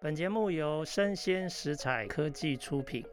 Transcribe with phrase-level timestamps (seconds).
[0.00, 3.04] 本节目由生鲜食材科技出品。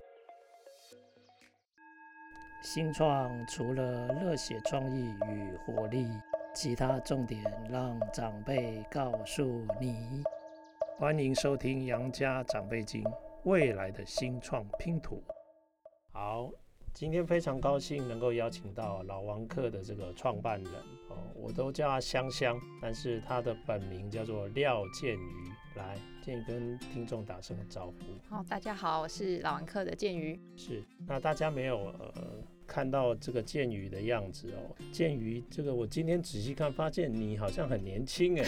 [2.62, 6.08] 新创除了热血创意与活力，
[6.54, 10.24] 其他重点让长辈告诉你。
[11.00, 13.04] 欢迎收听《杨家长辈经》，
[13.46, 15.24] 未来的新创拼图。
[16.12, 16.52] 好。
[16.94, 20.74] 今天非常高兴能够邀请到老王客的这个创办人
[21.10, 25.52] 哦，我都叫他香香，但是他的本名叫做廖建瑜。
[25.76, 28.36] 来，建宇跟听众打声招呼。
[28.36, 30.40] 好，大家好，我是老王客的建宇。
[30.56, 32.14] 是，那大家没有呃。
[32.68, 38.44] 看到这个建宇的样子哦，建宇，这个我今天仔细看，发现你好像很年轻哎，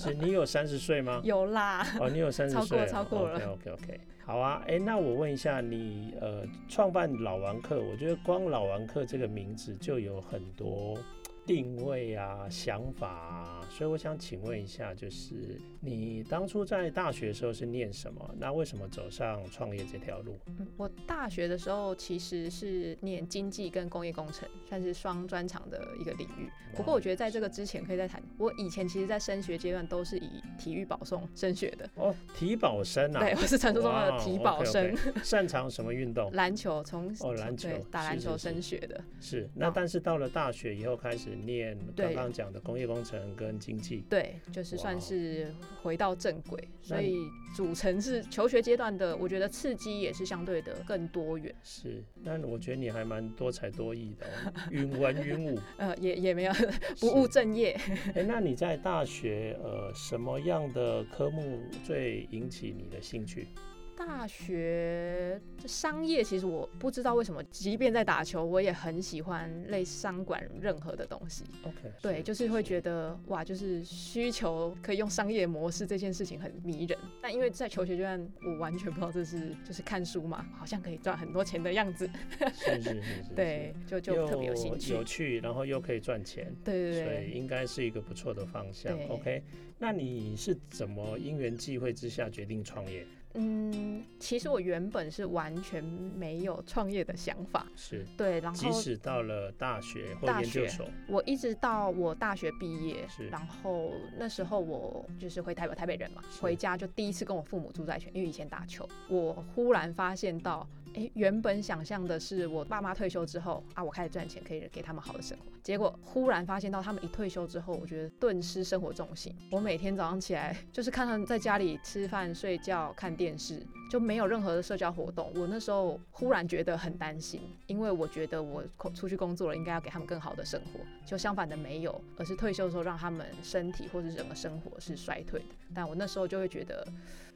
[0.00, 1.20] 是你有三十岁吗？
[1.24, 3.36] 有啦，哦，你有三十岁，超过超过了。
[3.36, 10.98] OK OK OK，好啊，哎，那我问一下你，呃，创办老王客，我觉得光老王客这个名字就有很多。
[11.44, 18.34] 定位啊，想法啊，所以我想请问一下，就是你当初在大学的时候是念什么？
[18.38, 20.38] 那为什么走上创业这条路？
[20.46, 26.48] 嗯，我大学的时候其实是念经济跟工业工程，算是双专长的一个领域。
[26.76, 28.22] 不过我觉得在这个之前可以再谈。
[28.38, 31.90] 我以前其实，在升学阶段都是以体育保送升学的。
[31.96, 33.20] 哦，体保生啊？
[33.20, 34.94] 对，我是传说中的体保生。
[34.94, 35.22] Okay, okay.
[35.24, 36.30] 擅长什么运动？
[36.32, 39.02] 篮球，从哦篮球打篮球升学的。
[39.20, 41.31] 是，那但是到了大学以后开始。
[41.34, 47.16] 念刚刚讲的工业工程跟经济，对，就是算是回到正轨，所以
[47.54, 51.54] 组成是求学阶段的，我觉得刺激也是相对的更多元。
[51.62, 54.26] 是，那我觉得你还蛮多才多艺的，
[54.70, 56.52] 云文云武， 呃，也也没有
[57.00, 57.72] 不务正业。
[58.08, 63.48] 哎、欸，那你在大学呃什么样的科目最引起你的兴趣？
[63.96, 71.44] 大学商业其实我不知道为什么，即便在打球，我也很喜欢类商管任何的东西。
[71.62, 76.98] OK，对，就是会觉得哇，就是需求可以用商业模式这件事情很迷人。
[77.20, 82.08] 但因为在求学阶段，我完全不知道这是就是看书嘛，好像可以赚很多钱的样子。
[82.54, 86.52] 是是是是， 对，就就特别有兴趣，有趣，然后又可以赚钱。
[86.64, 88.98] 对对对，所以应该是一个不错的方向。
[89.08, 89.42] OK，
[89.78, 93.06] 那你是怎么因缘际会之下决定创业？
[93.34, 98.04] 嗯，其实我原本是完全没有创业的想法，是。
[98.16, 110.68] 对，然后即使到了大学或研究所，我一直到我大学毕业，是，然后那时候我就是回台北，台北人嘛，回家就第一次跟我父母住在一起，因为以前打球，我忽然发现到。
[110.94, 115.44] 哎，原本想象的是我爸妈退休之后啊，我开始赚钱，可以给他们好的生活。
[115.62, 119.34] 结果忽然发现到他们一退休之后，我觉得顿失生活重心。
[119.50, 125.32] 我每天早上起来就是看他们在家里吃饭、睡觉、看电视，就没有任何的社交活动。
[125.34, 130.80] 我那时候忽然觉得很担心，因为我觉得我出去工作了，应该要给他们更好的生活。
[131.06, 135.54] 就相反的没有，而是退休的时候让他们身体或者整个生活是衰退的。
[135.74, 136.86] 但我那时候就会觉得。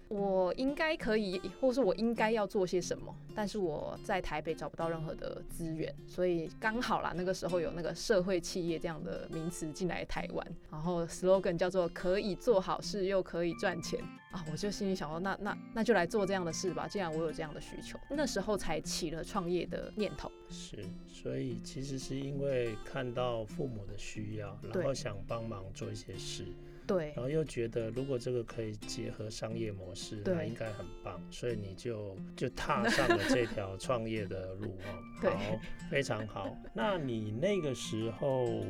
[0.08, 14.00] 我应该可以，或是我应该要做些什么，但是我在台北找不到任何的资源，所以刚好啦，那个时候有那个社会企业这样的名词进来台湾，然后 slogan 叫做可以做好事又可以赚钱
[14.30, 20.30] 啊，我就心里想说，那那那就来做这样的事吧，既然我有这样的需求，那时候才起了创业的念头。
[20.48, 26.46] 是，所以其实是因为看到父母的需要，然后想帮忙做一些事。
[26.86, 34.92] 对，然后又觉得如果这个可以结合商业模式，那应该很棒，所以你就就踏上了这条创业的路哦。
[35.30, 35.60] 好，
[35.90, 36.56] 非常好。
[36.74, 38.64] 那你那个时候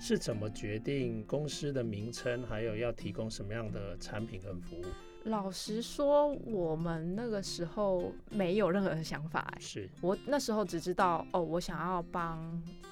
[0.00, 4.84] 是怎么决定公司的名称，还有要提供什么样的产品跟服务？
[5.24, 9.52] 老实说，我们那个时候没有任何的想法。
[9.60, 12.38] 是我那时候只知道，哦，我想要帮，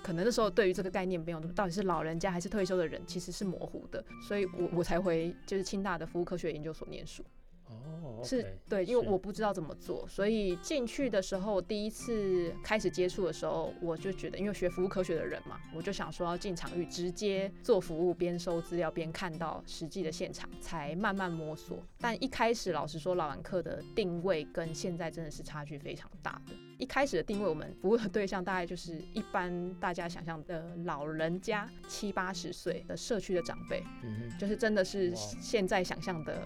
[0.02, 7.24] 可能那时候对于这个概念没有，到底是老人家还是退休的人，其实是模糊的，所以我我才回就是清大的服务科学研究所念书。
[7.68, 21.78] 哦，是对，因为我不知道怎么做，所以进去的时候，第一次开始接触的时候，我就觉得，因为学服务科学的人嘛，我就想说要进场域直接做服务，边收资料边看到实际的现场，才慢慢摸索。
[22.00, 26.67] 但一开始，老实说，老兰客的定位跟现在真的是差距非常大的。
[26.78, 36.40] 一开始的定位，我们服务的对象大概就是一般大家想象的老人家，七八十岁的社区的长辈，嗯，就是真的是现在想象的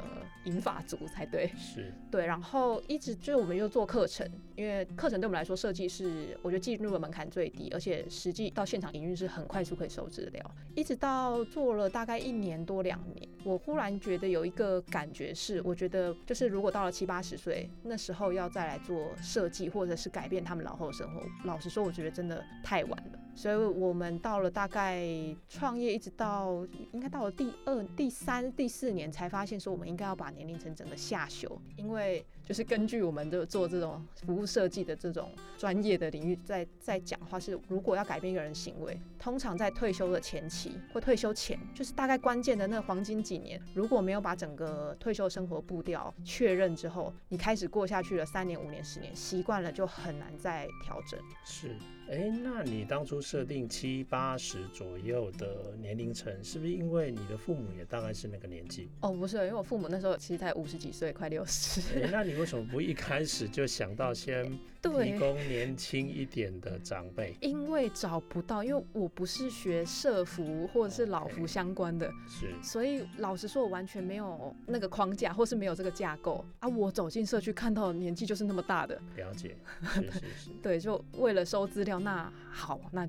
[0.45, 0.99] 银发族。
[1.13, 4.27] 才对，是对，然后一直就是我们又做课程，
[4.57, 10.55] 因为课程对我们来说设计是我觉得进入的门槛最低，而且实际到现场营运是很快速可以收治疗。
[10.75, 23.19] 一直到做了大概一年多两年，我忽然觉得有一个感觉是，我觉得就是如果到了七八十岁那时候要再来做设计或者是改变他们老后的生活，老实说，我觉得真的太晚了。
[23.35, 25.07] 所以我们到了大概
[25.49, 32.25] 创业一直到应该到了第二、第三、第四年才发现说我们应该要把年龄层整个下修，因为。
[32.45, 51.21] 就是根据我们的做这种服务设计的这种专业的领域在，在讲话是，如果要改变一个人行为，通常在退休的前期或退休前，就是大概关键的那黄金几年，如果没有把整个退休生活步调确认之后，你开始过下去了三年、五年、十年，习惯了就很难再调整。
[51.45, 51.79] 是。
[52.13, 58.91] 哎，那你当初设定七八十左右的年龄层，是不是因为你的父母也大概是那个年纪？
[59.01, 62.07] 哦，不是，因为我父母那时候其实才五十几岁，快六十。
[62.11, 64.53] 那你为什么不一开始就想到先？
[64.83, 76.69] 提供年轻一点的长辈，因为找不到，因为我不是学社服或者是老服相关的，是，所以老实说，我完全没有那个框架，或是没有这个架构啊。
[76.69, 79.55] 我走进社区看到的年纪就是那么大的，了解，
[79.95, 83.09] 是是是，对，就为了收资料，那好，那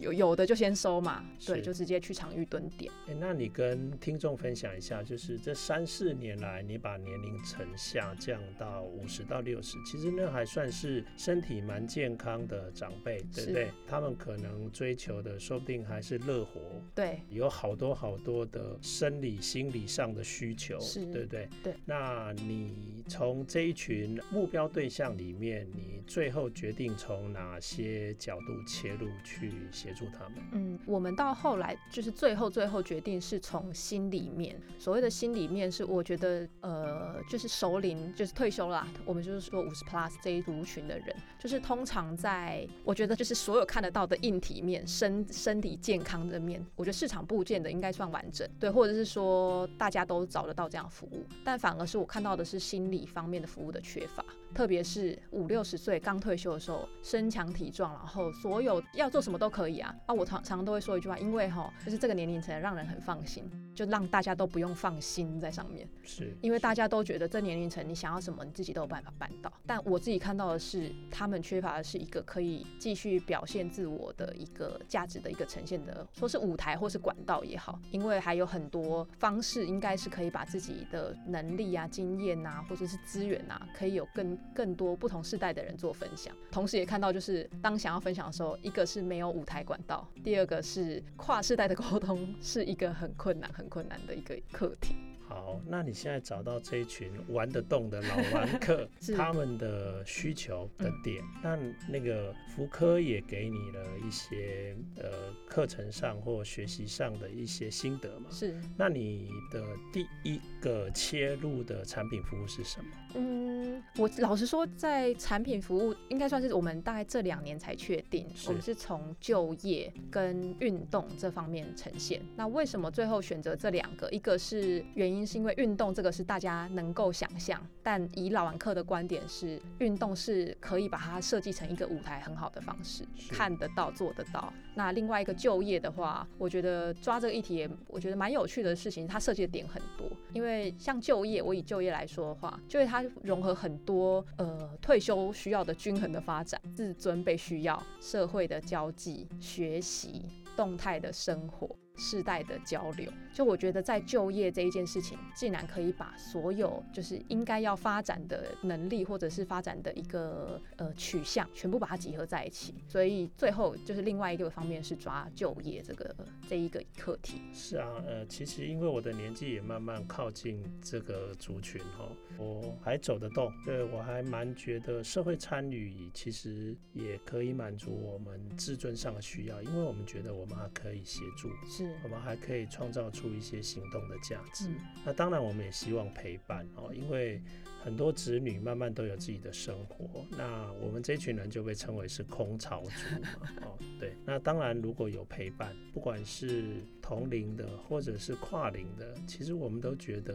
[0.00, 2.90] 有有的就先收嘛，对，就直接去场域蹲点。
[3.08, 11.04] 哎，那你跟听众分享一下，就是这三四年来，你把年龄层下降到五十到六十，其实那还算是。
[11.16, 13.70] 身体蛮健康的长辈，对不对？
[13.86, 16.60] 他们可能追求的，说不定还是乐活。
[16.94, 20.78] 对，有好多好多的生理、心理上的需求，
[21.12, 21.48] 对不对？
[21.62, 21.74] 对。
[21.84, 30.34] 那你从这一群目标对象里面，你最后决定从哪些角度切入去协助他们？
[30.52, 38.86] 嗯，我们到后来就是最后最后决定是从心里面，所谓的心里面是我觉得呃，就是熟龄，就是退休啦。
[39.06, 41.16] 我们就是说五十 plus 这一族群的人。
[41.38, 54.22] 就是通常在，我觉得就是所有看得到的硬体面，身身体健康的面，我觉得市场部件的应该算完整，对，或者是说大家都找得到这样服务，但反而是我看到的是心理方面的服务的缺乏。
[54.54, 60.14] 特别是五六十岁刚退休的时候，身强体壮，然后所有要做什么都可以啊啊！
[60.14, 69.52] 我常常都会说一句话，因为哈，就是这个年龄层让人很放心，就让大家都不用放心在上面，是因为大家都觉得这年龄层你想要什么，你自己都有办法办到。
[69.66, 84.36] 但我自己看到的是，他们缺乏的是一个可以继续表现自我的一个价值的一个呈现的，说是舞台或是管道也好，因为还有很多方式，应该是可以把自己的能力啊、经验啊，或者是资源啊，可以有更。
[84.54, 94.94] 更多不同世代的人做分享，同时也看到，就是当想要分享的时候，一个是没有舞台管道，第二个是跨世代的沟通是一个很困难、很困难的一个课题。
[95.28, 101.56] 好，那你现在找到这一群玩得动的老玩客， 他们的需求的点，那
[101.88, 108.28] 那个福科也给你了一些呃课程上或学习上的一些心得嘛？
[108.28, 108.60] 是。
[108.76, 112.90] 那你的第一个切入的产品服务是什么？
[113.14, 122.20] 嗯，我老实说，在产品服务应该算是我们大概这两年才确定，我们是从就业跟运动这方面呈现。
[122.36, 124.10] 那为什么最后选择这两个？
[124.10, 125.20] 一个是原因。
[125.30, 134.52] 是因为运动这个是大家能够想象，但以老玩客的观点是，运动是可以把它设计成一个舞台很好的方式，看得到、做得到。
[134.74, 140.08] 那另外一个就业的话，我觉得抓这个议题也我觉得蛮有趣的事情，它设计的点很多。
[140.32, 150.24] 因为像就业，我以就业来说的话，就业它融合很多呃退休需要的均衡的发展，自尊被需要，社会的交际、学习、
[150.56, 151.68] 动态的生活。
[151.96, 162.74] 世代的交流，就我觉得在就业这一件事情，竟然可以把所有就是应该要发展的能力，或者是发展的一个呃取向，全部把它集合在一起。
[162.88, 166.14] 所以最后就是另外一个方面是抓就业这个
[166.48, 167.42] 这一个课题。
[167.52, 181.50] 是啊，呃，其实因为我的年纪也慢慢靠近这个族群哈，我还走得动，对，我还蛮觉得社会参与其实也可以满足我们自尊上的需要，因为我们觉得我们还可以协助。
[181.86, 181.96] 是。
[182.02, 184.68] 我们还可以创造出一些行动的价值。
[185.04, 187.42] 那当然，我们也希望陪伴哦，因为
[187.82, 190.24] 很多子女慢慢都有自己的生活。
[190.30, 193.28] 那我们这群人就被称为是空巢族嘛。
[193.62, 194.14] 哦，对。
[194.24, 200.34] 那当然，如果有陪伴，不管是同龄的或者是跨龄的，其实我们都觉得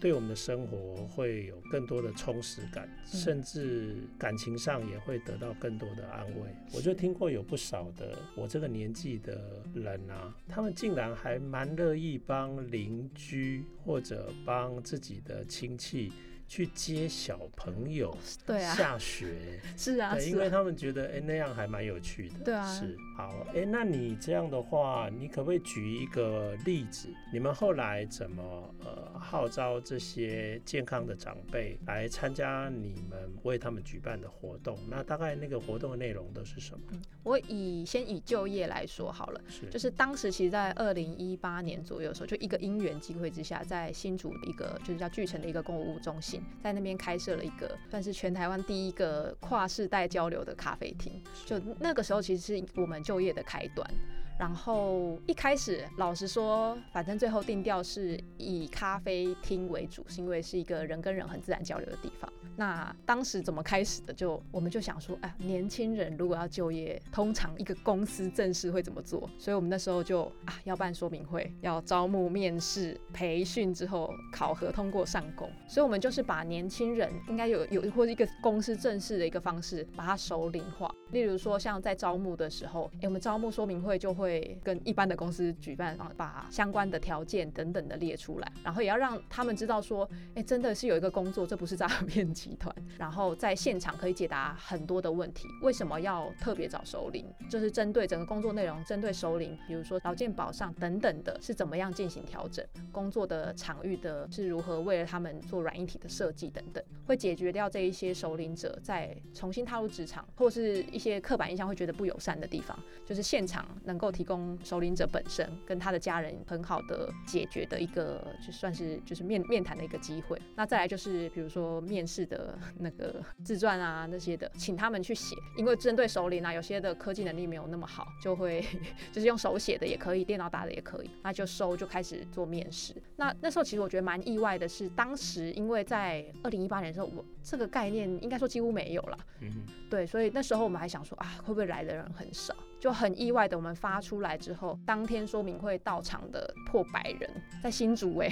[0.00, 6.42] 对我们的生活会有更多的充实感，甚至感情上也会得到更多的安慰。
[6.72, 16.12] 我就听过有不少的我这个年纪的人啊，他们竟然还蛮乐意帮邻居或者帮自己的亲戚
[16.54, 19.34] 去接小朋友，对啊，下学
[19.76, 27.08] 是啊，对，因为他们觉得哎、欸、那样还蛮有趣的，对啊，是好哎、欸，那你这样的话，你可不可以举一个例子？
[27.32, 34.78] 你们后来怎么呃号召这些健康的长辈来参加你们为他们举办的活动？
[34.88, 36.84] 那大概那个活动的内容都是什么？
[36.92, 51.22] 嗯、我以先以就业来说好了，是就是当时其实在二零一八年左右的时候，就一个因缘机会之下，在新竹一个就是叫巨城的一个购物中心，在那边开设了一个算是全台湾第一个跨世代交流的咖啡厅。
[51.44, 53.88] 就那个时候，其实是我们就业的开端。
[54.36, 62.32] 然后一开始，老实说，反正最后定调是以咖啡厅为主，是因为是一个人跟人很自然交流的地方。
[62.56, 64.12] 那当时怎么开始的？
[64.14, 69.28] 就我们就想说，哎，年轻人如果要就业，通常一个公司正式会怎么做？
[69.38, 75.50] 所以我们那时候就啊，要办说明会，要招募、面试、培训之后考核通过上工。
[75.68, 80.92] 所以我们就是把年轻人应该有有或者一个公司正式的一个方式，把它首领化。
[81.10, 92.74] 例如说，像在招募的时候，哎，我们招募说明会就会跟一般的公司举办，把相关的条件等等的列出来，然后也要让他们知道说，哎，真的是有一个工作，这不是诈骗集团。
[92.98, 97.24] 然后在现场可以解答很多的问题，为什么要特别找首领？
[97.48, 102.64] 就是针对整个工作内容，针对首领，比如说劳健保上等等的，是怎么样进行调整？
[102.92, 120.40] 工作的场域的是如何为了他们做软硬体的设计等等，会解决掉这一些首领者在重新踏入职场或是一些刻板印象会觉得不友善的地方，就是现场能够提供首领者本身跟他的家人很好的解决的一个，就算是就是面面谈的一个机会。
[120.56, 122.33] 那再来就是比如说面试的
[122.78, 128.64] 那个自传啊那些的，请他们去写，因为针对首领啊，有些的科技能力没有那么好，就会
[129.12, 132.94] 就是用手写的也可以，电脑打的也可以，那就收就开始做面试。
[133.16, 139.50] 那那时候其实我觉得蛮意外的是，当时因为在二零一八年的时候，我这个概念应该说几乎没有了，嗯，
[139.90, 142.54] 对，所以那时候我们还想说啊，会不会来的人很少？
[142.84, 147.30] 就很意外的，我们发出来之后，当天说明会到场的破百人，
[147.62, 148.30] 在新竹 哎，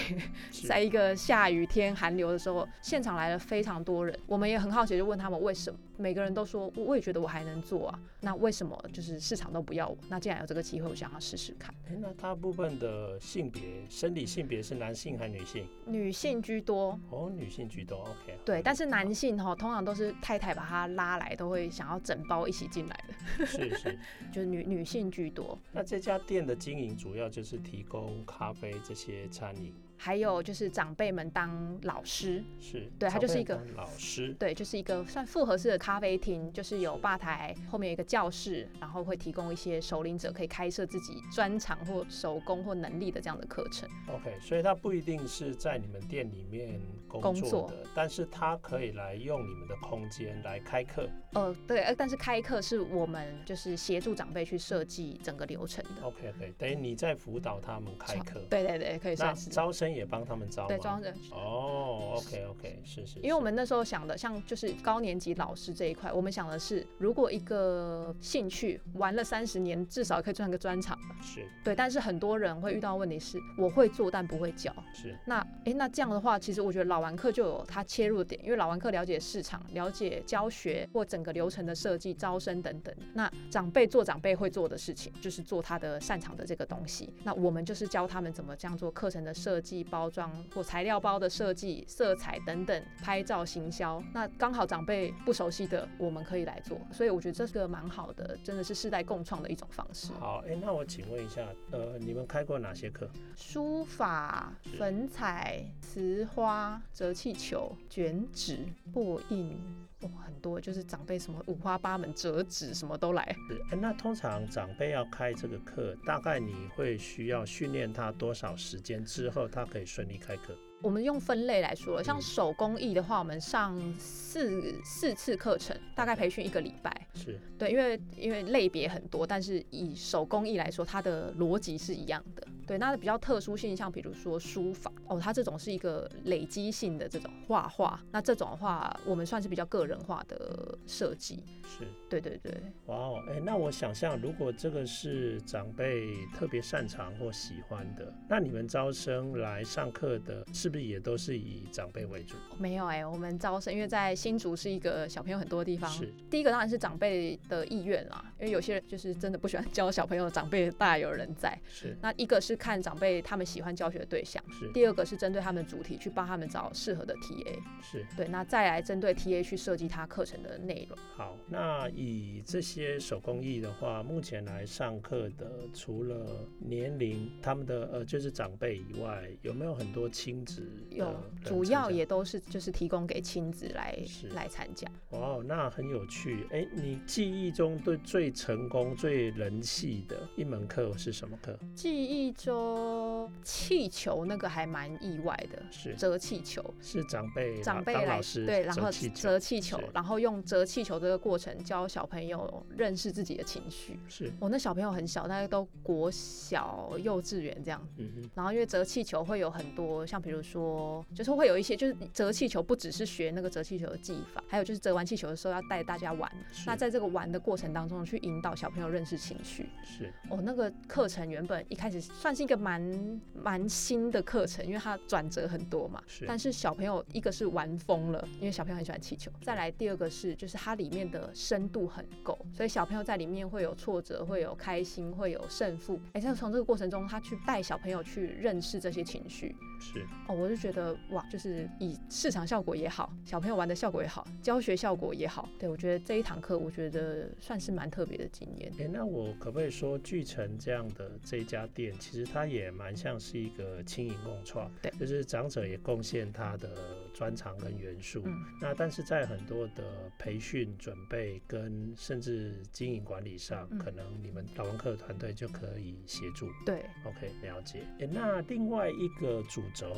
[0.68, 4.14] 在一个下雨天寒流的时候，现场来了非常多人。
[4.26, 9.96] 我们也很好奇，就问他们为什么，每个人都说，我也觉得我还能做啊，那为什么就是市场都不要我？
[10.08, 11.74] 那既然有这个机会，我想要试试看。
[11.88, 15.68] 哎，那大部分的性别，生理性别是男性还是女性？
[15.86, 16.98] 女性居多。
[17.10, 18.38] 哦，女性居多，OK。
[18.44, 23.46] 对，但是男性哈，通常都是太太把他拉来，都会想要整包一起进来的。
[23.46, 23.98] 是是。
[24.32, 29.72] 就是女女性居多，那这家店的经营主要就是提供咖啡这些餐饮。
[30.04, 43.88] 还有就是长辈们当老师，是对，他就是一个老师，对，就是一个算复合式的咖啡厅，就是有吧台，后面有一个教室，然后会提供一些首领者可以开设自己专长或手工或能力的这样的课程。
[44.08, 46.80] OK，所以他不一定是在你们店里面
[47.20, 51.08] 工作的，作，但是他可以来用你们的空间来开课。
[51.34, 56.02] 呃，对，但是开课是我们就是协助长辈去设计整个流程的。
[56.02, 58.40] OK，可以，等于你在辅导他们开课。
[58.50, 59.92] 对对对，可以算是招生。
[59.92, 71.16] 也帮他们招对招生哦，OK OK，是是，因为我们那时候想的，像就是高年级老师这一块，我们想的是，如果一个兴趣玩了三十年，至少可以赚个专长吧。
[71.20, 74.74] 是对，但是很多人会遇到问题是，我会做但不会教。
[74.94, 82.94] 是那哎，那这样的话，其实我觉得老玩课就有他切入点，因为老玩课了解市场、了解教学或整个流程的设计、招生等等。
[83.12, 87.12] 那长辈做长辈会做的事情，就是做他的擅长的这个东西。
[87.24, 89.82] 那我们就是教他们怎么这样做课程的设计。
[89.90, 100.12] 包装或材料包的设计、色彩等等，拍照行销，那刚好长辈不熟悉的，我们可以来做，所以我觉得这是个蛮好的，真的是世代共创的一种方式。
[100.20, 103.10] 好，哎、欸，那我请问一下，呃，你们开过哪些课？
[103.34, 108.58] 书法、粉彩、瓷花、折气球、卷纸、
[108.92, 109.58] 拓印。
[110.02, 113.24] 哦，很多就是长辈什么五花八门折纸什么都来。
[113.48, 120.56] 是，哎，那通常长辈要开这个课，大概你会需要训练他多少时间之后，他可以顺利开课？
[120.82, 127.06] 我们用分类来说，像手工艺的话，我们上四四次课程，大概培训一个礼拜。
[127.14, 132.44] 是对，因为因为类别很多，但是以手工艺来说，它的逻辑是一样的。
[132.66, 141.42] 对，那比较特殊性，像比如说书法哦，它这种是一个累积性的这种画画，那这种的话，我们算是比较个人化的设计。
[141.64, 142.54] 是，对对对。
[142.86, 152.36] 哇哦，哎，那我想象，如果这个是长辈特别擅长或喜欢的，那你们招生来上课的，是不是也都是以长辈为主？
[152.58, 155.90] 没有哎、欸，我们招生，因为在新竹是一个小朋友很多的地方。
[155.90, 156.12] 是。
[156.30, 161.58] 第一个当然是长辈的意愿啦，因为有些人就是真的不喜欢 教小朋友，长辈大有人在。
[161.68, 161.96] 是。
[162.00, 162.51] 那一个是。
[162.52, 164.70] 是看长辈他们喜欢教学的对象，是。
[164.72, 168.28] 第二个是针对他们主题去帮他们找适合的 TA，是对。
[168.28, 170.98] 那再来针对 TA 去设计他课程的内容。
[171.16, 180.62] 好，那以这些手工艺的话，目前来上课的，除了年龄他们的呃就是长辈以外，有没有很多亲子？
[180.90, 183.98] 有，主要也都是就是提供给亲子来
[184.34, 184.86] 来参加。
[185.10, 186.46] 哇，那很有趣。
[186.50, 191.58] 哎、欸，你记忆中对最成功、最人气的一门课是什么课？
[191.74, 203.98] 记忆说.中气球那个还蛮意外的，是折气球，是长辈长辈来对，然后折气球，然后用折气球这个过程教小朋友认识自己的情绪。
[204.08, 207.86] 是，我那小朋友很小，大概都国小、幼稚园这样。
[207.96, 208.30] 嗯哼。
[208.34, 216.30] 然后因为折气球会有很多，像比如说，就是会有一些，就是折气球不只是学那个折气球的技法，还有就是折完气球的时候要带大家玩。
[216.66, 219.68] 那在这个玩的过程当中，去引导小朋友认识情绪。
[219.84, 220.12] 是。
[220.30, 226.02] 哦，那个课程原本一开始算是一个蛮蛮新的课程，因为它转折很多嘛。
[226.06, 226.24] 是。
[226.26, 229.30] 但是小朋友一个是玩疯了，因为小朋友很喜欢气球。
[229.42, 236.00] 再来第二个是，就是它里面的深度很够，所以小朋友在里面会有挫折，会有开心，会有胜负。
[236.12, 239.54] 哎，像从这个过程中，他去带小朋友去认识这些情绪。
[239.80, 240.06] 是。
[240.28, 248.72] 哦，我就觉得哇，就是以市场效果也好，小朋友玩的效果也好，教学效果也好，对，我觉得这一堂课，我觉得算是蛮特别的经验。
[248.78, 256.70] 哎，那我可不可以说，聚成这样的这家店，其实它也蛮像是一个轻盈共创，对，就是长者也贡献他的
[257.12, 258.22] 专长跟元素。
[258.24, 259.82] 嗯，那但是在很多的
[260.16, 266.48] 培训准备跟甚至经营管理上，嗯，可能你们老王客团队就可以协助。
[266.64, 267.80] 对，OK，了解。
[267.98, 269.88] 哎，那另外一个主轴，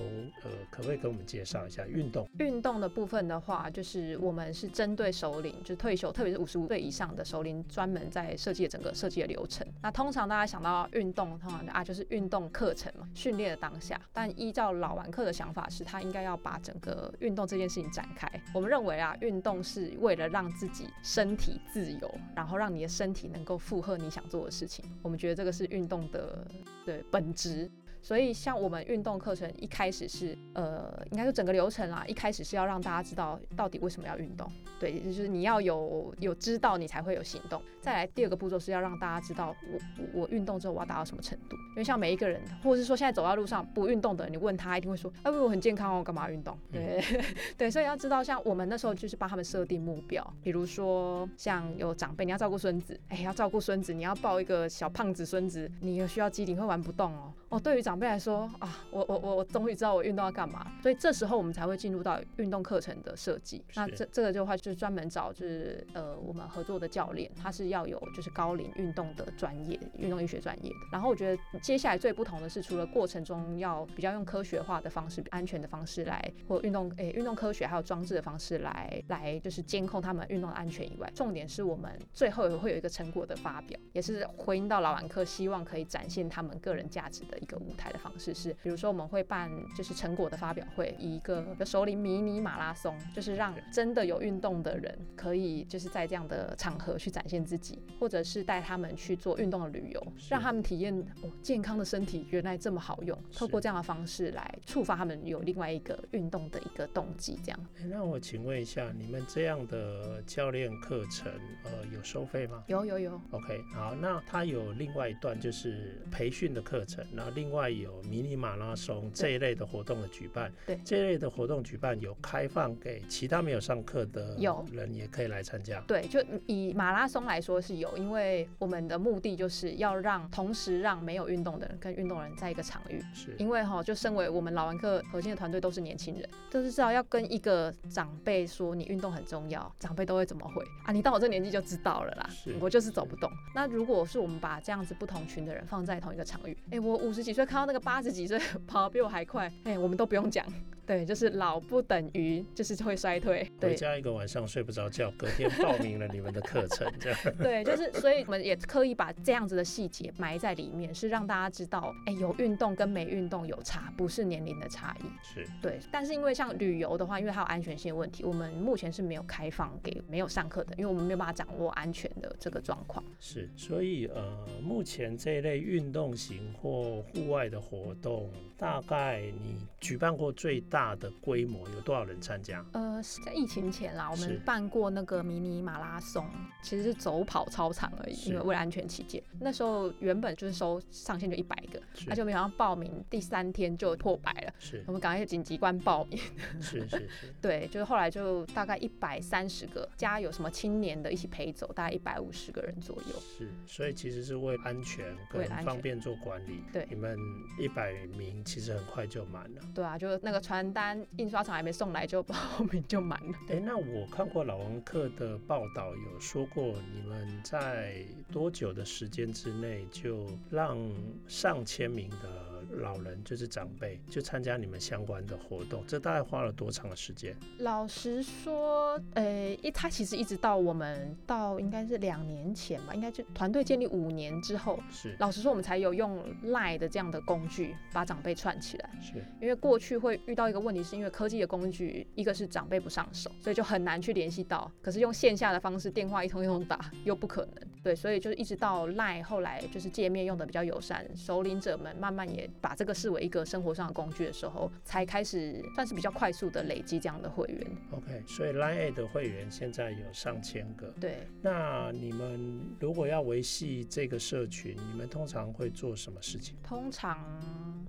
[0.42, 2.26] 呃，可不可以跟我们介绍一下运动？
[2.38, 9.66] 运动的部分的话，就是我们是针对首领，就是退休，特别是五十五岁以上的首领，专门在设计整个设计的流程。
[9.82, 14.00] 那通常大家想到运动，通常啊就是运动课程训练的当下。
[14.12, 18.28] 但依照老顽客的想法是，他应该要把整个运动这件事情展开。
[18.54, 24.84] 我们认为啊，运动是为了让自己身体自由，然后让你的身体能够负荷你想做的事情。
[25.02, 26.46] 我们觉得这个是运动的
[26.84, 27.70] 的本质。
[28.04, 34.46] 所以，像我们运动课程一开始是，呃，应该说整个流程啦，一开始是要让大家知道到底为什么要运动，
[34.78, 37.62] 对，就是你要有有知道，你才会有行动。
[37.80, 41.56] 再来第二个步骤是要让大家知道我，我我运动之后我要达到什么程度。
[41.70, 46.58] 因为像每一个人，或者是说现在走在路上不运动的人，你问他一定会说，哎，我很健康哦，干嘛运动？
[46.70, 47.24] 对、嗯、
[47.56, 57.32] 对，所以要知道，像我们那时候就是帮他们设定目标，比如说像有长辈，你要照顾孙子，哎，要照顾孙子，你要抱一个小胖子孙子，你有需要机灵，会玩不动哦。
[57.50, 63.64] 哦，对于长辈来说啊，我我我我终于知道我运动要干嘛，所以这时候我们才会进入到运动课程的设计。
[63.74, 70.76] 那这这个的话就是专门找就是呃我们合作的教练，他是要有就是高龄运动的专业，运动医学专业的。
[70.90, 87.34] 然后我觉得接下来最不同的是，除了过程中要比较用科学化的方式、安全的方式来或运动诶运动科学还有装置的方式来来就是监控他们运动的安全以外，重点是我们最后也会有一个成果的发表，也是回应到老玩客希望可以展现他们个人价值的。
[87.44, 107.38] 一个舞台的方式是，比如说我们会办就是成果的发表会，以一个首领迷你马拉松，就是让真的有运动的人可以就是在这样的场合去展现自己，或者是带他们去做运动的旅游，让他们体验哦健康的身体原来这么好用，透过这样的方式来触发他们有另外一个运动的一个动机。
[107.44, 111.30] 这样，那我请问一下，你们这样的教练课程
[111.64, 112.64] 呃有收费吗？
[112.68, 113.20] 有有有。
[113.32, 117.34] OK，好，那它有另外一段就是培训的课程，然后。
[117.34, 124.36] 另外有迷你马拉松这一类的活动的举办，对这一类的活动举办有开放给其他没有上课的
[124.72, 125.80] 人也可以来参加。
[125.86, 133.02] 对，就以马拉松来说是有，因为我们的目的就是要让同时让没有运动的人跟运动人在一个场域。
[133.12, 140.92] 是，因为哈，就身为我们老玩客核心的团队都是年轻人，都是知道要跟一个长辈说你运动很重要，长辈都会怎么回啊？
[140.92, 143.28] 你到我这年纪就知道了啦，我就是走不动。
[143.56, 147.24] 那如果是我们把这样子不同群的人放在同一个场域，哎、欸，我五十。
[147.24, 148.36] 几岁看到那个八十几岁
[148.66, 150.44] 跑得比我还快，哎、欸，我们都不用讲。
[150.86, 153.50] 对，就是老不等于就是会衰退。
[153.58, 157.18] 对，回家一个晚上睡不着觉，隔天报名了你们的课程，这样。
[157.42, 165.04] 对，就是所以我们也刻意把这样子的细节埋在里面，是让大家知道，哎，有运动跟没运动有差，不是年龄的差异。
[165.22, 165.46] 是。
[165.62, 173.02] 对，但是因为像旅游的话，因为它有安全性问题，我们目前是没有开放给没有上课的，因为我们没有办法掌握安全的这个状况。
[173.18, 181.68] 是，所以呃，目前这一类运动型或户外的活动，大概你举办过最大的规模？
[181.70, 182.64] 有多少人参加？
[182.72, 186.28] 呃，在疫情前啦，我们办过那个迷你马拉松，
[186.62, 189.22] 其实是走跑操场而已，因为为了安全起见。
[189.40, 196.18] 那时候原本就是收上限就一百个，而且我们好像报名第三天就破百了，是我们赶快紧急关报名。
[196.60, 203.20] 是是是， 对，就是后来就大概一百三十个，加有什么青年的一起陪走，大概一百五十个人左右。
[203.20, 206.62] 是，所以其实是为安全跟方便做管理。
[206.72, 207.18] 对，你们
[207.58, 209.62] 一百名其实很快就满了。
[209.74, 212.34] 对啊，就那个传单印刷厂还没送来，就报
[212.70, 213.38] 名就满了。
[213.48, 220.78] 哎，那我看过老王客的报道，有说过你们在多久的时间之内就让
[221.26, 222.43] 上千名的。
[222.74, 227.36] 老人就是长辈，就参加你们相关的活动，这大概花了多长的时间？
[227.58, 238.90] 老实说，呃、欸，一他其实一直到我们到应该是两年前吧，应该就团队建立五年之后，是老实说，我们才有用 Line 的这样的工具把长辈串起来。
[239.00, 244.70] 是因为过去会遇到一个问题，是因为科技的工具，一个是长辈不上手，所以就很难去联系到。
[244.82, 252.50] 可是用线下的方式，电话一通一通打又不可能，对，所以就是一直到 Line 后来就是界面用的比较友善，首领者们慢慢也。
[252.64, 257.66] 把这个视为一个生活上的工具的时候，才开始算是比较快速的累积这样的会员。
[257.90, 260.86] OK，所以 Line 的会员现在有上千个。
[260.98, 261.28] 对。
[261.42, 266.56] 那你们如果要维系这个社群，你们通常会做什么事情？
[266.62, 267.18] 通常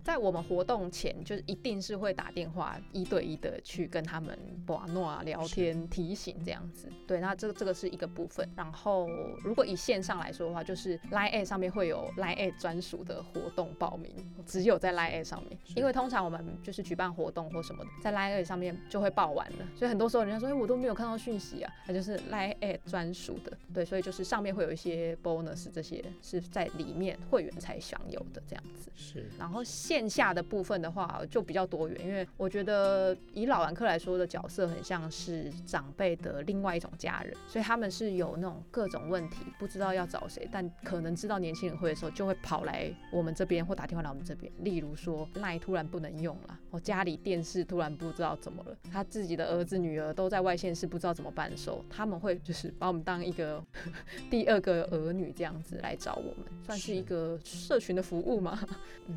[0.04, 6.92] 在我们活动前，就是一定是会打电话一对一的去跟他们玩诺啊聊天、提醒这样子。
[7.08, 8.46] 对，那这个这个是一个部分。
[8.58, 9.08] 然后
[9.42, 14.14] 如果以线上来说的话，就是 Line 上面会有 Line 专属的活动报名。
[14.46, 28.92] 只有在 Line 上面，因为通常我们就是举办活动或什么的，在 Line 上面就会报完了，所以很多时候人家说，哎，我都没有看到讯息啊，那就是 Line 专属的，对，所以就是上面会有一些 bonus，这些是在里面会员才享有的这样子。
[28.96, 29.30] 是。
[29.38, 44.45] 然后线下的部分的话就比较多元，因为我觉得以老玩客来说的角色很像是长辈的另外一种家人，所以他们是有那种各种问题不知道要找谁，但可能知道年轻人会的时候，就会跑来我们这边或打电话来我们这边。
[44.60, 53.64] 例如说，LINE 突然不能用了，我家里电视突然不知道怎么了，他自己的儿子女儿都在外县市，不知道怎么办的时候，他们会就是把我们当一个
[54.30, 58.60] 第二个儿女这样子来找我们，算是一个社群的服务吗？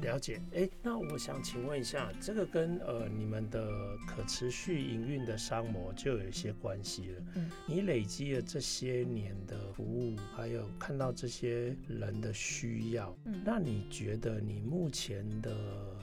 [0.02, 0.40] 了解。
[0.52, 3.70] 哎、欸，那我想请问一下，这个跟呃你们的
[4.06, 7.22] 可持续营运的商模就有一些关系了。
[7.36, 15.50] 嗯，你累积了这些年的服务，还有看到这些人的需要，嗯，那你觉得你目前的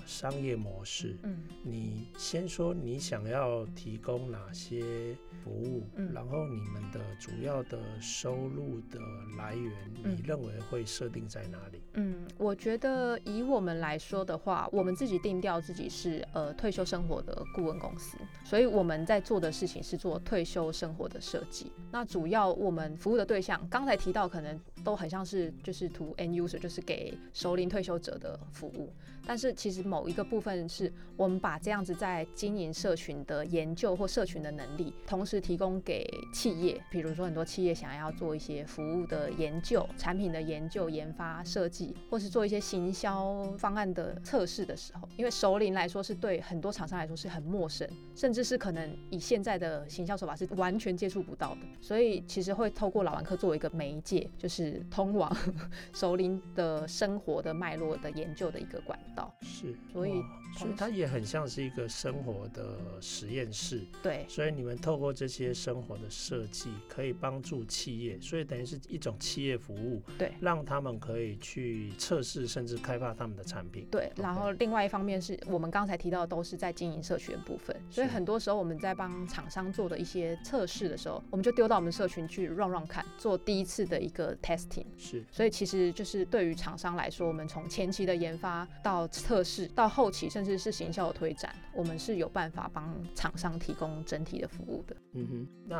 [0.05, 8.99] 商业模式，嗯，你先说你想要提供哪些服务，嗯，然后你们的主要的收入的
[9.37, 9.71] 来源，
[10.03, 11.81] 你认为会设定在哪里？
[11.93, 21.71] 嗯，我觉得以我们来说的话，我们自己定调自己是呃退休生活的顾问公司，所以我们在做的事情是做退休生活的设计。
[21.91, 28.93] 那主要我们服务的对象，刚才提到可能都很像是就是 to end user，就是给熟龄退休者的服务。
[29.27, 55.35] 但是其实某一个部分是我们把这样子在经营社群的研究或社群的能力，同时提供给企业，比如说很多企业想要做一些服务的研究、产品的研究、研发、设计，或是做一些行销方案的测试的时候，因为熟龄来说是对很多厂商来说是很陌生，甚至是可能以现在的行销手法是完全接触不到的，所以其实会透过老玩客作为一个媒介，就是通往
[55.93, 59.33] 首领的生活的脉络的研究的一个管道。
[59.41, 60.21] 是，所以
[60.55, 63.81] 所以它也很像是一个生活的实验室。
[64.01, 70.01] 对，所以你们透过这些生活的设计，可以帮助企业，所以等于是一种企业服务。
[70.17, 73.87] 对，让他们可以去测试甚至开发他们的产品。
[73.91, 84.85] 对，然后另外一方面是我们刚才提到的都是在经营社群的部分，所以很多时候我们在帮厂商做的一些测试的时候，我们就丢到我们社群去 run run 看，做第一次的一个 testing。
[84.97, 94.95] 是，所以其实就是对于厂商来说，我们从前期的研发到测试到后期，甚至是行销的推展，我们是有办法帮厂商提供整体的服务的。
[95.13, 95.77] 嗯哼，那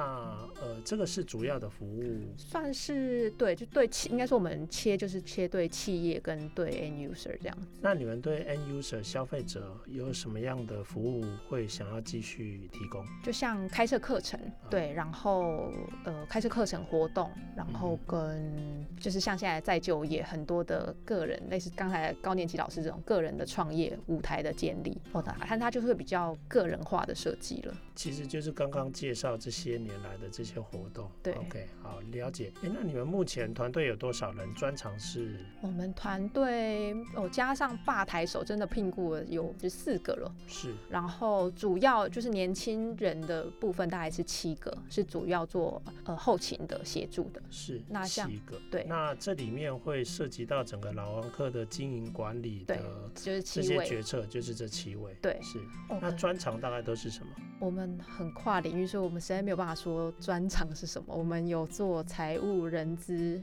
[0.61, 7.67] 呃，这个是主要的服务，算是对，就对企，应该说我们切就是切对企业跟对 end user 这样子。
[7.81, 13.05] 那你们对 end user 消费者有什么样的服务会想要继续提供？
[13.23, 15.71] 就像开设课程，对，然后
[16.03, 23.01] 呃，开设课程活动，然后跟就是像现在在就业很多的个人，类似刚才高年级老师这种。
[23.05, 27.75] 个人的创业舞台的建立，哦，看它就是会比较个人化的设计了。
[27.93, 31.09] 其实就是刚刚介绍这些年来的这些活动。
[31.23, 32.51] 对，OK，好，了解。
[32.63, 34.53] 哎，那你们目前团队有多少人？
[34.53, 35.39] 专长是？
[35.61, 40.35] 我们团队哦，加上吧台手，真的聘雇了有就四个了。
[40.47, 40.73] 是。
[40.89, 47.41] 然后主要就是年轻人的部分大概是七个，是主要做呃后勤的协助的。
[47.49, 47.81] 是。
[47.87, 48.59] 那像七个。
[48.69, 48.83] 对。
[48.89, 52.77] 那这里面会涉及到整个老王客的经营管理的，
[53.15, 55.15] 就是这些决策，就是这七位。
[55.21, 55.39] 对。
[55.41, 55.59] 是。
[56.01, 57.31] 那专长大概都是什么？
[57.59, 61.15] 我们很跨领域，所以我们实在没有办法说专长是什么。
[61.15, 63.41] 我们有做财务、人资、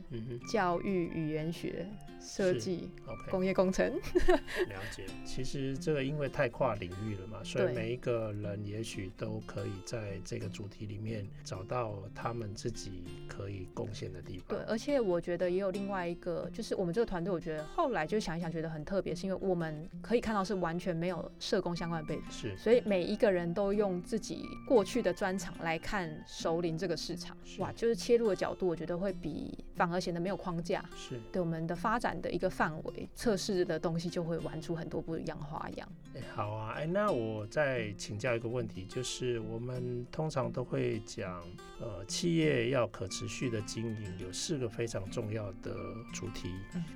[0.48, 1.88] 教育、语言学。
[2.24, 2.88] 设计
[3.28, 3.84] 工业工程，
[4.70, 5.04] 了解。
[5.24, 14.56] 其实这个因为太跨领域了嘛，所以每一个人也许都可以在这个主题里面找到他们自己可以贡献的地方。
[14.56, 32.12] 对，而且我觉得也有另外一个，就是我们这个团队，我觉得后来就想一想，觉得很特别，是因为我们可以看到是完全没有社工相关的背景，是，所以每一个人都用自己过去的专长来看熟龄这个市场，哇，就是切入的角度，我觉得会比反而显得没有框架，是对我们的发展。
[32.22, 35.88] 的一个范围测试的东西就会玩出很多不一样花样。
[36.14, 41.42] 哎，好啊，哎，那我再请教一个问题，就是我们通常都会讲，
[41.80, 45.74] 呃，企业要可持续的经营，有四个非常重要的
[46.12, 46.52] 主题：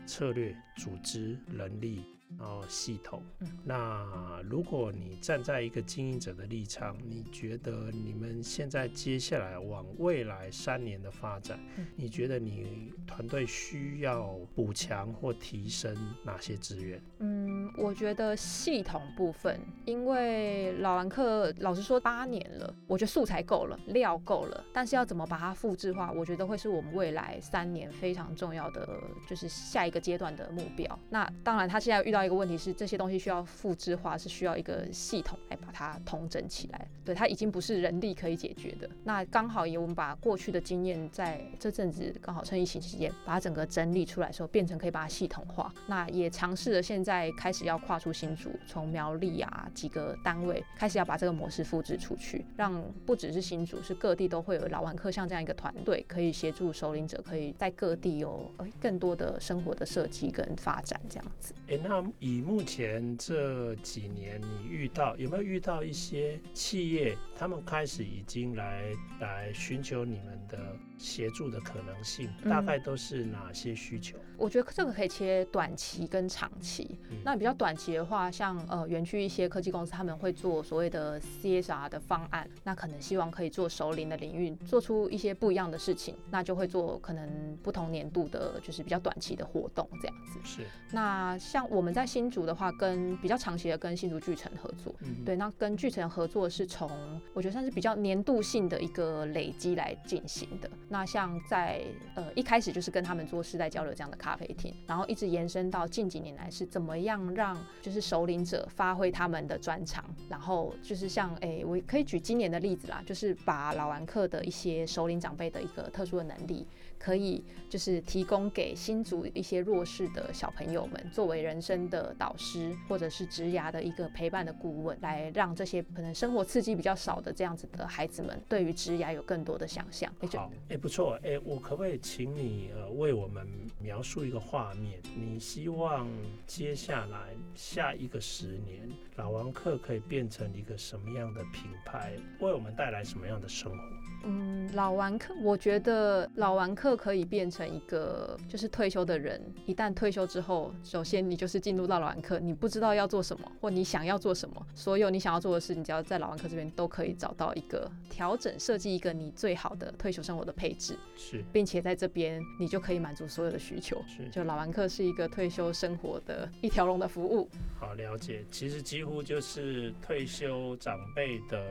[0.06, 2.15] 策略、组织、人力。
[2.38, 3.22] 然后系统，
[3.64, 11.58] 那如果你站在一个经营者的立场，你觉得你们现在接下来往未来三年的发展，
[11.94, 17.00] 你觉得你团队需要补强或提升哪些资源？
[17.20, 28.86] 嗯，我觉得系统部分，因为老兰客老实说八年了，我觉得素材够了，料够了，但是要怎么把它复制化，我觉得会是我们未来三年非常重要的，
[29.26, 30.98] 就是下一个阶段的目标。
[31.08, 32.26] 那当然，他现在遇到。
[32.26, 36.88] 一个问题是，这些东西需要复制化，是需要一个系统来把它统整起来。
[37.04, 38.90] 对，它已经不是人力可以解决的。
[39.04, 45.72] 那刚好也我们把过去的经验，在这阵子刚好趁疫情期间，把它整个整理出来的时候，变成可以把它系统化。
[45.86, 61.54] 那也尝试了，现在开始要跨出新竹，从苗栗啊几个单位开始要把这个模式复制出去，让不只是新竹，是各地都会有老玩客像这样一个团队，可以协助首领者，可以在各地有更多的生活的设计跟发展这样子。
[61.66, 68.84] 欸，那以目前这几年，你遇到有没有遇到一些企业，他们开始已经来
[69.20, 70.58] 来寻求你们的
[70.96, 72.30] 协助的可能性？
[72.48, 74.16] 大概都是哪些需求？
[74.16, 76.98] 嗯，我觉得这个可以切短期跟长期。
[77.10, 90.38] 嗯，那比较短期的话，像呃园区一些科技公司，他们会做所谓的 CSR 的方案，那可能希望可以做熟龄的领域，做出一些不一样的事情，那就会做可能不同年度的，就是比较短期的活动这样子。
[90.44, 90.66] 是。
[90.92, 96.90] 那像我们在新竹的话，跟比较长期的跟新竹巨城合作，嗯、对，那跟巨城合作是从
[97.34, 100.70] 我觉得算是比较年度性的一个累积来进行的。
[100.88, 101.82] 那像在
[102.14, 116.66] 呃一开始就是跟他们做世代交流这样的咖啡厅，然后一直延伸到近几年来是怎么样让就是首领者发挥他们的专长，然后就是像哎、我可以举今年的例子啦，就是把老玩客的一些首领长辈的一个特殊的能力。
[116.98, 130.12] 可以就是提供给新竹一些弱势的小朋友们，作为人生的导师，或者是职涯的一个陪伴的顾问，来让这些可能生活刺激比较少的这样子的孩子们，对于职涯有更多的想象。
[130.32, 133.46] 好，哎、欸，不错，哎、欸，我可不可以请你呃为我们
[133.78, 135.00] 描述一个画面？
[135.14, 136.08] 你希望
[136.46, 143.78] 接下来下一个十年，老王客可以变成一个什么样的品牌，为我们带来什么样的生活？
[144.26, 149.40] 嗯，老玩客，我觉得老玩客可以变成一个就是退休的人。
[149.66, 160.98] 一旦退休之后，首先你就是进入到老玩客，你不知道要做什么，或你想要做什么，所有你想要做的事，你只要在老玩客这边都可以找到一个调整，设计一个你最好的退休生活的配置。
[161.16, 164.02] 是，并且在这边你就可以满足所有的需求。
[164.08, 167.48] 是，就老玩客是一个退休生活的一条龙的服务。
[167.78, 168.44] 好，了解。
[168.50, 171.62] 其实几乎就是退休长辈的。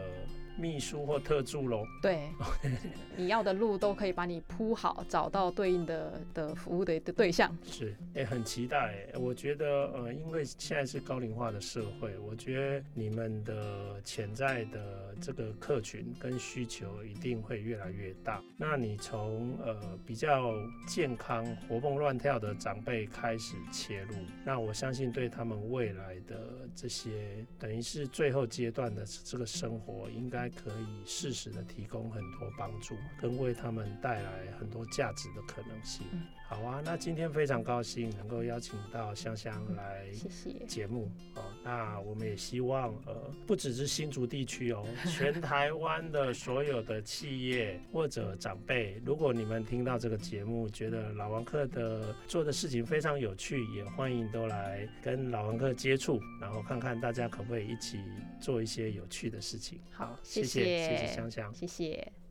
[0.58, 2.30] 秘书或特助喽，对，
[3.18, 7.56] 你要的路都可以把你铺好，找到对应的的服务的的对象。
[7.64, 9.08] 是，也、欸、很期待。
[9.20, 18.42] 我觉得，呃，因为现在是高龄化的社会，我觉得你们的潜在的这个客群跟需求一定会越来越大。
[18.58, 20.54] 那你从呃比较
[20.88, 24.16] 健康、活蹦乱跳的长辈开始切入，
[24.46, 30.45] 那我相信对他们未来的这些等于是最后阶段的这个生活，应该。
[30.46, 36.06] 该可以适时的提供很多帮助，跟为他们带来很多价值的可能性。
[36.56, 40.06] 好啊，那今天非常高兴能够邀请到香香来
[40.66, 41.12] 节目。
[41.34, 43.14] 哦，那我们也希望，呃，
[43.46, 58.00] 不只是新竹地区哦， 全台湾的所有的企业或者长辈，如果你们听到这个节目，觉得老王客的做的事情非常有趣，也欢迎都来跟老王客接触，然后看看大家可不可以一起
[58.40, 59.78] 做一些有趣的事情。
[59.92, 62.25] 好，谢谢，谢谢香香，谢谢。